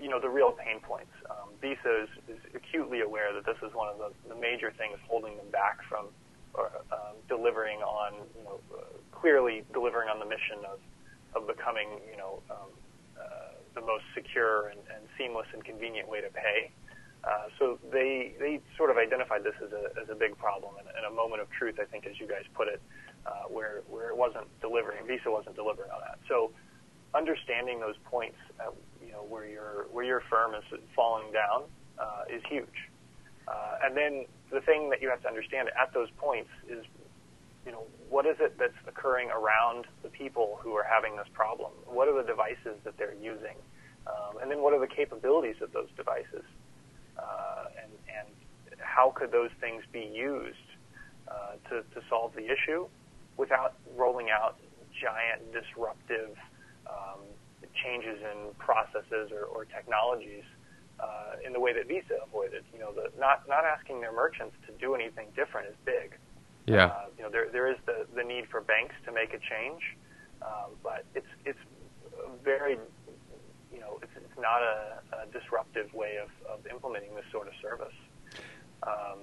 you 0.02 0.10
know, 0.10 0.20
the 0.20 0.30
real 0.30 0.52
pain 0.52 0.80
points. 0.80 1.12
Um, 1.30 1.50
Visa 1.62 2.04
is, 2.04 2.10
is 2.28 2.40
acutely 2.56 3.02
aware 3.02 3.34
that 3.34 3.46
this 3.46 3.58
is 3.68 3.74
one 3.74 3.90
of 3.90 3.98
the, 3.98 4.34
the 4.34 4.40
major 4.40 4.72
things 4.78 4.98
holding 5.08 5.36
them 5.38 5.50
back 5.52 5.80
from 5.88 6.06
um, 6.58 7.16
delivering 7.28 7.80
on, 7.80 8.14
you 8.38 8.44
know, 8.44 8.60
uh, 8.74 8.82
clearly 9.12 9.64
delivering 9.74 10.10
on 10.10 10.20
the 10.20 10.26
mission 10.26 10.60
of, 10.66 10.80
of 11.36 11.48
becoming, 11.48 11.88
you 12.10 12.18
know, 12.18 12.42
um, 12.50 12.70
uh, 13.20 13.54
the 13.76 13.82
most 13.82 14.04
secure 14.14 14.68
and, 14.70 14.80
and 14.96 15.04
seamless 15.18 15.48
and 15.54 15.64
convenient 15.64 16.08
way 16.08 16.22
to 16.22 16.30
pay. 16.30 16.72
Uh, 17.24 17.48
so 17.60 17.78
they 17.92 18.34
they 18.40 18.62
sort 18.78 18.90
of 18.90 18.98
identified 18.98 19.44
this 19.44 19.56
as 19.62 19.72
a 19.74 19.92
as 20.02 20.10
a 20.10 20.16
big 20.16 20.38
problem 20.38 20.74
and, 20.80 20.88
and 20.96 21.06
a 21.06 21.12
moment 21.12 21.42
of 21.42 21.50
truth, 21.52 21.76
I 21.80 21.84
think, 21.84 22.08
as 22.08 22.18
you 22.18 22.28
guys 22.28 22.44
put 22.54 22.70
it, 22.70 22.82
uh, 23.26 23.44
where 23.50 23.84
where 23.90 24.10
it 24.10 24.16
wasn't 24.16 24.48
delivering, 24.62 25.06
Visa 25.06 25.30
wasn't 25.30 25.56
delivering 25.56 25.92
on 25.92 26.00
that. 26.00 26.20
So 26.30 26.52
understanding 27.14 27.80
those 27.80 27.98
points, 28.06 28.38
uh, 28.60 28.72
you 29.06 29.12
know, 29.12 29.24
where 29.28 29.46
your 29.46 29.88
where 29.92 30.06
your 30.06 30.22
firm 30.30 30.56
is 30.56 30.64
falling 30.96 31.32
down, 31.34 31.64
uh, 31.98 32.24
is 32.34 32.42
huge. 32.50 32.88
Uh, 33.48 33.84
and 33.84 33.98
then 33.98 34.26
the 34.52 34.62
thing 34.62 34.90
that 34.90 35.02
you 35.02 35.10
have 35.10 35.22
to 35.22 35.28
understand 35.28 35.70
at 35.80 35.94
those 35.94 36.10
points 36.18 36.50
is, 36.68 36.84
you 37.66 37.72
know, 37.72 37.84
what 38.10 38.26
is 38.26 38.38
it 38.40 38.58
that's 38.58 38.74
occurring 38.88 39.30
around 39.30 39.86
the 40.02 40.10
people 40.10 40.60
who 40.62 40.74
are 40.74 40.84
having 40.84 41.16
this 41.16 41.28
problem? 41.34 41.72
What 41.86 42.08
are 42.08 42.16
the 42.22 42.28
devices 42.28 42.78
that 42.84 42.98
they're 42.98 43.16
using? 43.22 43.56
Um, 44.08 44.42
and 44.42 44.50
then 44.50 44.62
what 44.62 44.74
are 44.74 44.80
the 44.80 44.88
capabilities 44.88 45.58
of 45.62 45.72
those 45.72 45.90
devices? 45.96 46.44
Uh, 47.18 47.66
and, 47.82 47.92
and 48.08 48.28
how 48.80 49.12
could 49.16 49.32
those 49.32 49.52
things 49.60 49.84
be 49.92 50.10
used 50.14 50.58
uh, 51.28 51.54
to, 51.70 51.84
to 51.94 52.02
solve 52.10 52.34
the 52.34 52.46
issue 52.52 52.88
without 53.38 53.76
rolling 53.96 54.30
out 54.30 54.58
giant 55.00 55.54
disruptive 55.54 56.36
um, 56.90 57.20
changes 57.84 58.20
in 58.20 58.54
processes 58.58 59.32
or, 59.32 59.46
or 59.46 59.66
technologies 59.66 60.44
uh, 61.02 61.36
in 61.46 61.54
the 61.54 61.60
way 61.60 61.74
that 61.74 61.88
Visa 61.88 62.16
avoided. 62.26 62.64
You 62.74 62.80
know, 62.80 62.92
the, 62.92 63.12
not 63.20 63.48
not 63.48 63.66
asking 63.66 64.02
their 64.02 64.12
merchants 64.14 64.56
to 64.68 64.74
do 64.74 64.96
anything 64.96 65.28
different 65.36 65.68
is 65.68 65.76
big. 65.86 66.16
Yeah. 66.66 66.86
Uh, 66.86 67.06
you 67.18 67.24
know, 67.24 67.30
there 67.30 67.50
there 67.50 67.68
is 67.72 67.78
the, 67.86 68.06
the 68.16 68.24
need 68.24 68.48
for 68.48 68.62
banks 68.62 68.96
to 69.06 69.12
make 69.12 69.34
a 69.34 69.40
change, 69.40 69.82
um, 70.42 70.72
but 70.84 71.06
it's 71.16 71.28
it's 71.46 71.60
very 72.44 72.78
you 73.74 73.80
know 73.80 74.00
it's 74.02 74.12
it's 74.16 74.40
not 74.40 74.62
a, 74.62 75.00
a 75.24 75.40
disruptive 75.40 75.94
way 75.94 76.18
of, 76.18 76.30
of 76.52 76.66
implementing 76.68 77.16
this 77.16 77.26
sort 77.32 77.48
of 77.48 77.54
service. 77.62 77.94
Um, 78.84 79.20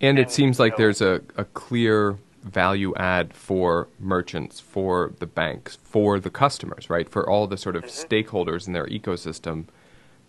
And 0.00 0.18
it 0.18 0.30
seems 0.30 0.58
like 0.58 0.72
know- 0.72 0.78
there's 0.84 1.00
a, 1.00 1.22
a 1.36 1.44
clear 1.44 2.18
value 2.42 2.94
add 2.96 3.34
for 3.34 3.88
merchants, 3.98 4.60
for 4.60 5.12
the 5.18 5.26
banks, 5.26 5.76
for 5.82 6.20
the 6.20 6.30
customers, 6.30 6.88
right? 6.88 7.08
For 7.08 7.28
all 7.28 7.46
the 7.46 7.56
sort 7.56 7.76
of 7.76 7.84
stakeholders 7.84 8.66
in 8.66 8.72
their 8.72 8.86
ecosystem, 8.86 9.64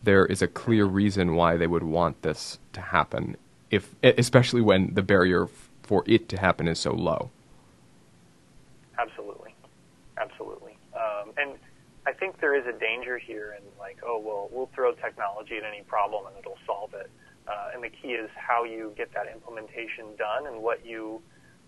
there 0.03 0.25
is 0.25 0.41
a 0.41 0.48
clear 0.48 0.86
reason 0.86 1.36
why 1.36 1.58
they 1.58 1.68
would 1.68 1.84
want 1.84 2.22
this 2.22 2.60
to 2.74 2.82
happen, 2.82 3.38
if 3.72 3.96
especially 4.03 4.62
when 4.62 4.94
the 4.94 5.01
barrier 5.01 5.48
for 5.84 6.03
it 6.06 6.29
to 6.29 6.39
happen 6.39 6.68
is 6.68 6.79
so 6.79 6.94
low. 6.94 7.32
Absolutely, 8.98 9.56
absolutely. 10.18 10.77
Um, 10.94 11.32
and 11.38 11.51
I 12.06 12.13
think 12.13 12.39
there 12.39 12.56
is 12.56 12.65
a 12.68 12.77
danger 12.77 13.18
here 13.18 13.58
in 13.58 13.63
like, 13.79 13.98
oh 14.06 14.20
well, 14.20 14.50
we'll 14.51 14.70
throw 14.75 14.94
technology 14.94 15.58
at 15.58 15.63
any 15.63 15.82
problem 15.84 16.27
and 16.27 16.38
it'll 16.38 16.58
solve 16.65 16.94
it. 16.94 17.10
Uh, 17.48 17.72
and 17.74 17.79
and 17.79 17.91
the 17.91 17.98
key 18.01 18.13
is 18.13 18.29
how 18.36 18.63
you 18.65 18.94
get 18.98 19.13
that 19.13 19.27
implementation 19.32 20.06
done 20.18 20.48
and 20.48 20.62
what 20.62 20.86
you 20.86 21.22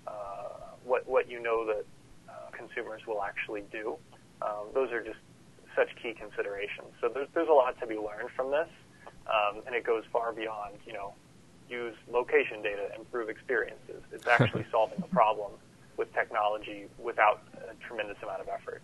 uh, 0.07 0.49
what 0.83 1.07
what 1.07 1.29
you 1.29 1.41
know 1.41 1.65
that 1.65 1.85
uh, 2.29 2.49
consumers 2.51 3.01
will 3.07 3.23
actually 3.23 3.63
do. 3.71 3.95
Um, 4.41 4.67
those 4.73 4.91
are 4.91 5.01
just 5.01 5.19
such 5.75 5.89
key 6.01 6.13
considerations. 6.13 6.93
So 6.99 7.09
there's 7.09 7.27
there's 7.33 7.49
a 7.49 7.53
lot 7.53 7.79
to 7.79 7.87
be 7.87 7.95
learned 7.95 8.29
from 8.35 8.51
this, 8.51 8.69
um, 9.27 9.61
and 9.65 9.75
it 9.75 9.83
goes 9.83 10.03
far 10.11 10.31
beyond 10.33 10.75
you 10.85 10.93
know 10.93 11.13
use 11.69 11.95
location 12.11 12.61
data, 12.61 12.89
improve 12.97 13.29
experiences. 13.29 14.03
It's 14.11 14.27
actually 14.27 14.65
solving 14.71 15.01
a 15.03 15.07
problem 15.07 15.51
with 15.97 16.13
technology 16.13 16.87
without 16.97 17.41
a 17.55 17.73
tremendous 17.85 18.17
amount 18.23 18.41
of 18.41 18.47
effort. 18.47 18.81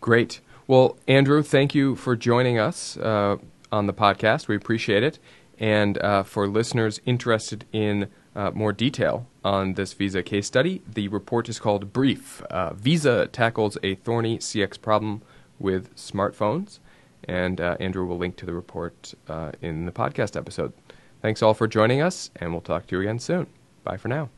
Great. 0.00 0.40
Well, 0.66 0.96
Andrew, 1.08 1.42
thank 1.42 1.74
you 1.74 1.96
for 1.96 2.14
joining 2.14 2.58
us 2.58 2.96
uh, 2.98 3.38
on 3.72 3.86
the 3.86 3.94
podcast. 3.94 4.48
We 4.48 4.54
appreciate 4.54 5.02
it. 5.02 5.18
And 5.58 5.98
uh, 5.98 6.22
for 6.22 6.46
listeners 6.46 7.00
interested 7.04 7.64
in 7.72 8.08
uh, 8.38 8.52
more 8.54 8.72
detail 8.72 9.26
on 9.44 9.74
this 9.74 9.92
Visa 9.94 10.22
case 10.22 10.46
study, 10.46 10.80
the 10.86 11.08
report 11.08 11.48
is 11.48 11.58
called 11.58 11.92
Brief. 11.92 12.40
Uh, 12.42 12.72
Visa 12.72 13.26
tackles 13.26 13.76
a 13.82 13.96
thorny 13.96 14.38
CX 14.38 14.80
problem 14.80 15.22
with 15.58 15.94
smartphones. 15.96 16.78
And 17.24 17.60
uh, 17.60 17.76
Andrew 17.80 18.06
will 18.06 18.16
link 18.16 18.36
to 18.36 18.46
the 18.46 18.54
report 18.54 19.12
uh, 19.28 19.50
in 19.60 19.86
the 19.86 19.92
podcast 19.92 20.36
episode. 20.36 20.72
Thanks 21.20 21.42
all 21.42 21.52
for 21.52 21.66
joining 21.66 22.00
us, 22.00 22.30
and 22.36 22.52
we'll 22.52 22.60
talk 22.60 22.86
to 22.86 22.96
you 22.96 23.02
again 23.02 23.18
soon. 23.18 23.48
Bye 23.82 23.96
for 23.96 24.06
now. 24.06 24.30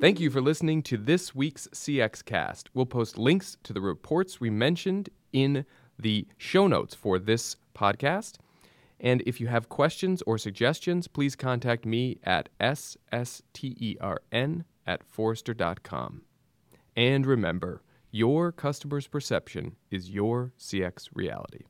Thank 0.00 0.20
you 0.20 0.30
for 0.30 0.40
listening 0.40 0.84
to 0.84 0.96
this 0.96 1.34
week's 1.34 1.66
CX 1.74 2.24
Cast. 2.24 2.70
We'll 2.72 2.86
post 2.86 3.18
links 3.18 3.56
to 3.64 3.72
the 3.72 3.80
reports 3.80 4.40
we 4.40 4.48
mentioned 4.48 5.08
in 5.32 5.64
the 5.98 6.24
show 6.36 6.68
notes 6.68 6.94
for 6.94 7.18
this 7.18 7.56
podcast. 7.74 8.36
And 9.00 9.24
if 9.26 9.40
you 9.40 9.48
have 9.48 9.68
questions 9.68 10.22
or 10.22 10.38
suggestions, 10.38 11.08
please 11.08 11.34
contact 11.34 11.84
me 11.84 12.20
at 12.22 12.48
sstern 12.60 13.96
at 14.86 15.02
forrester.com. 15.04 16.22
And 16.96 17.26
remember, 17.26 17.82
your 18.12 18.52
customer's 18.52 19.08
perception 19.08 19.74
is 19.90 20.10
your 20.10 20.52
CX 20.60 21.08
reality. 21.12 21.64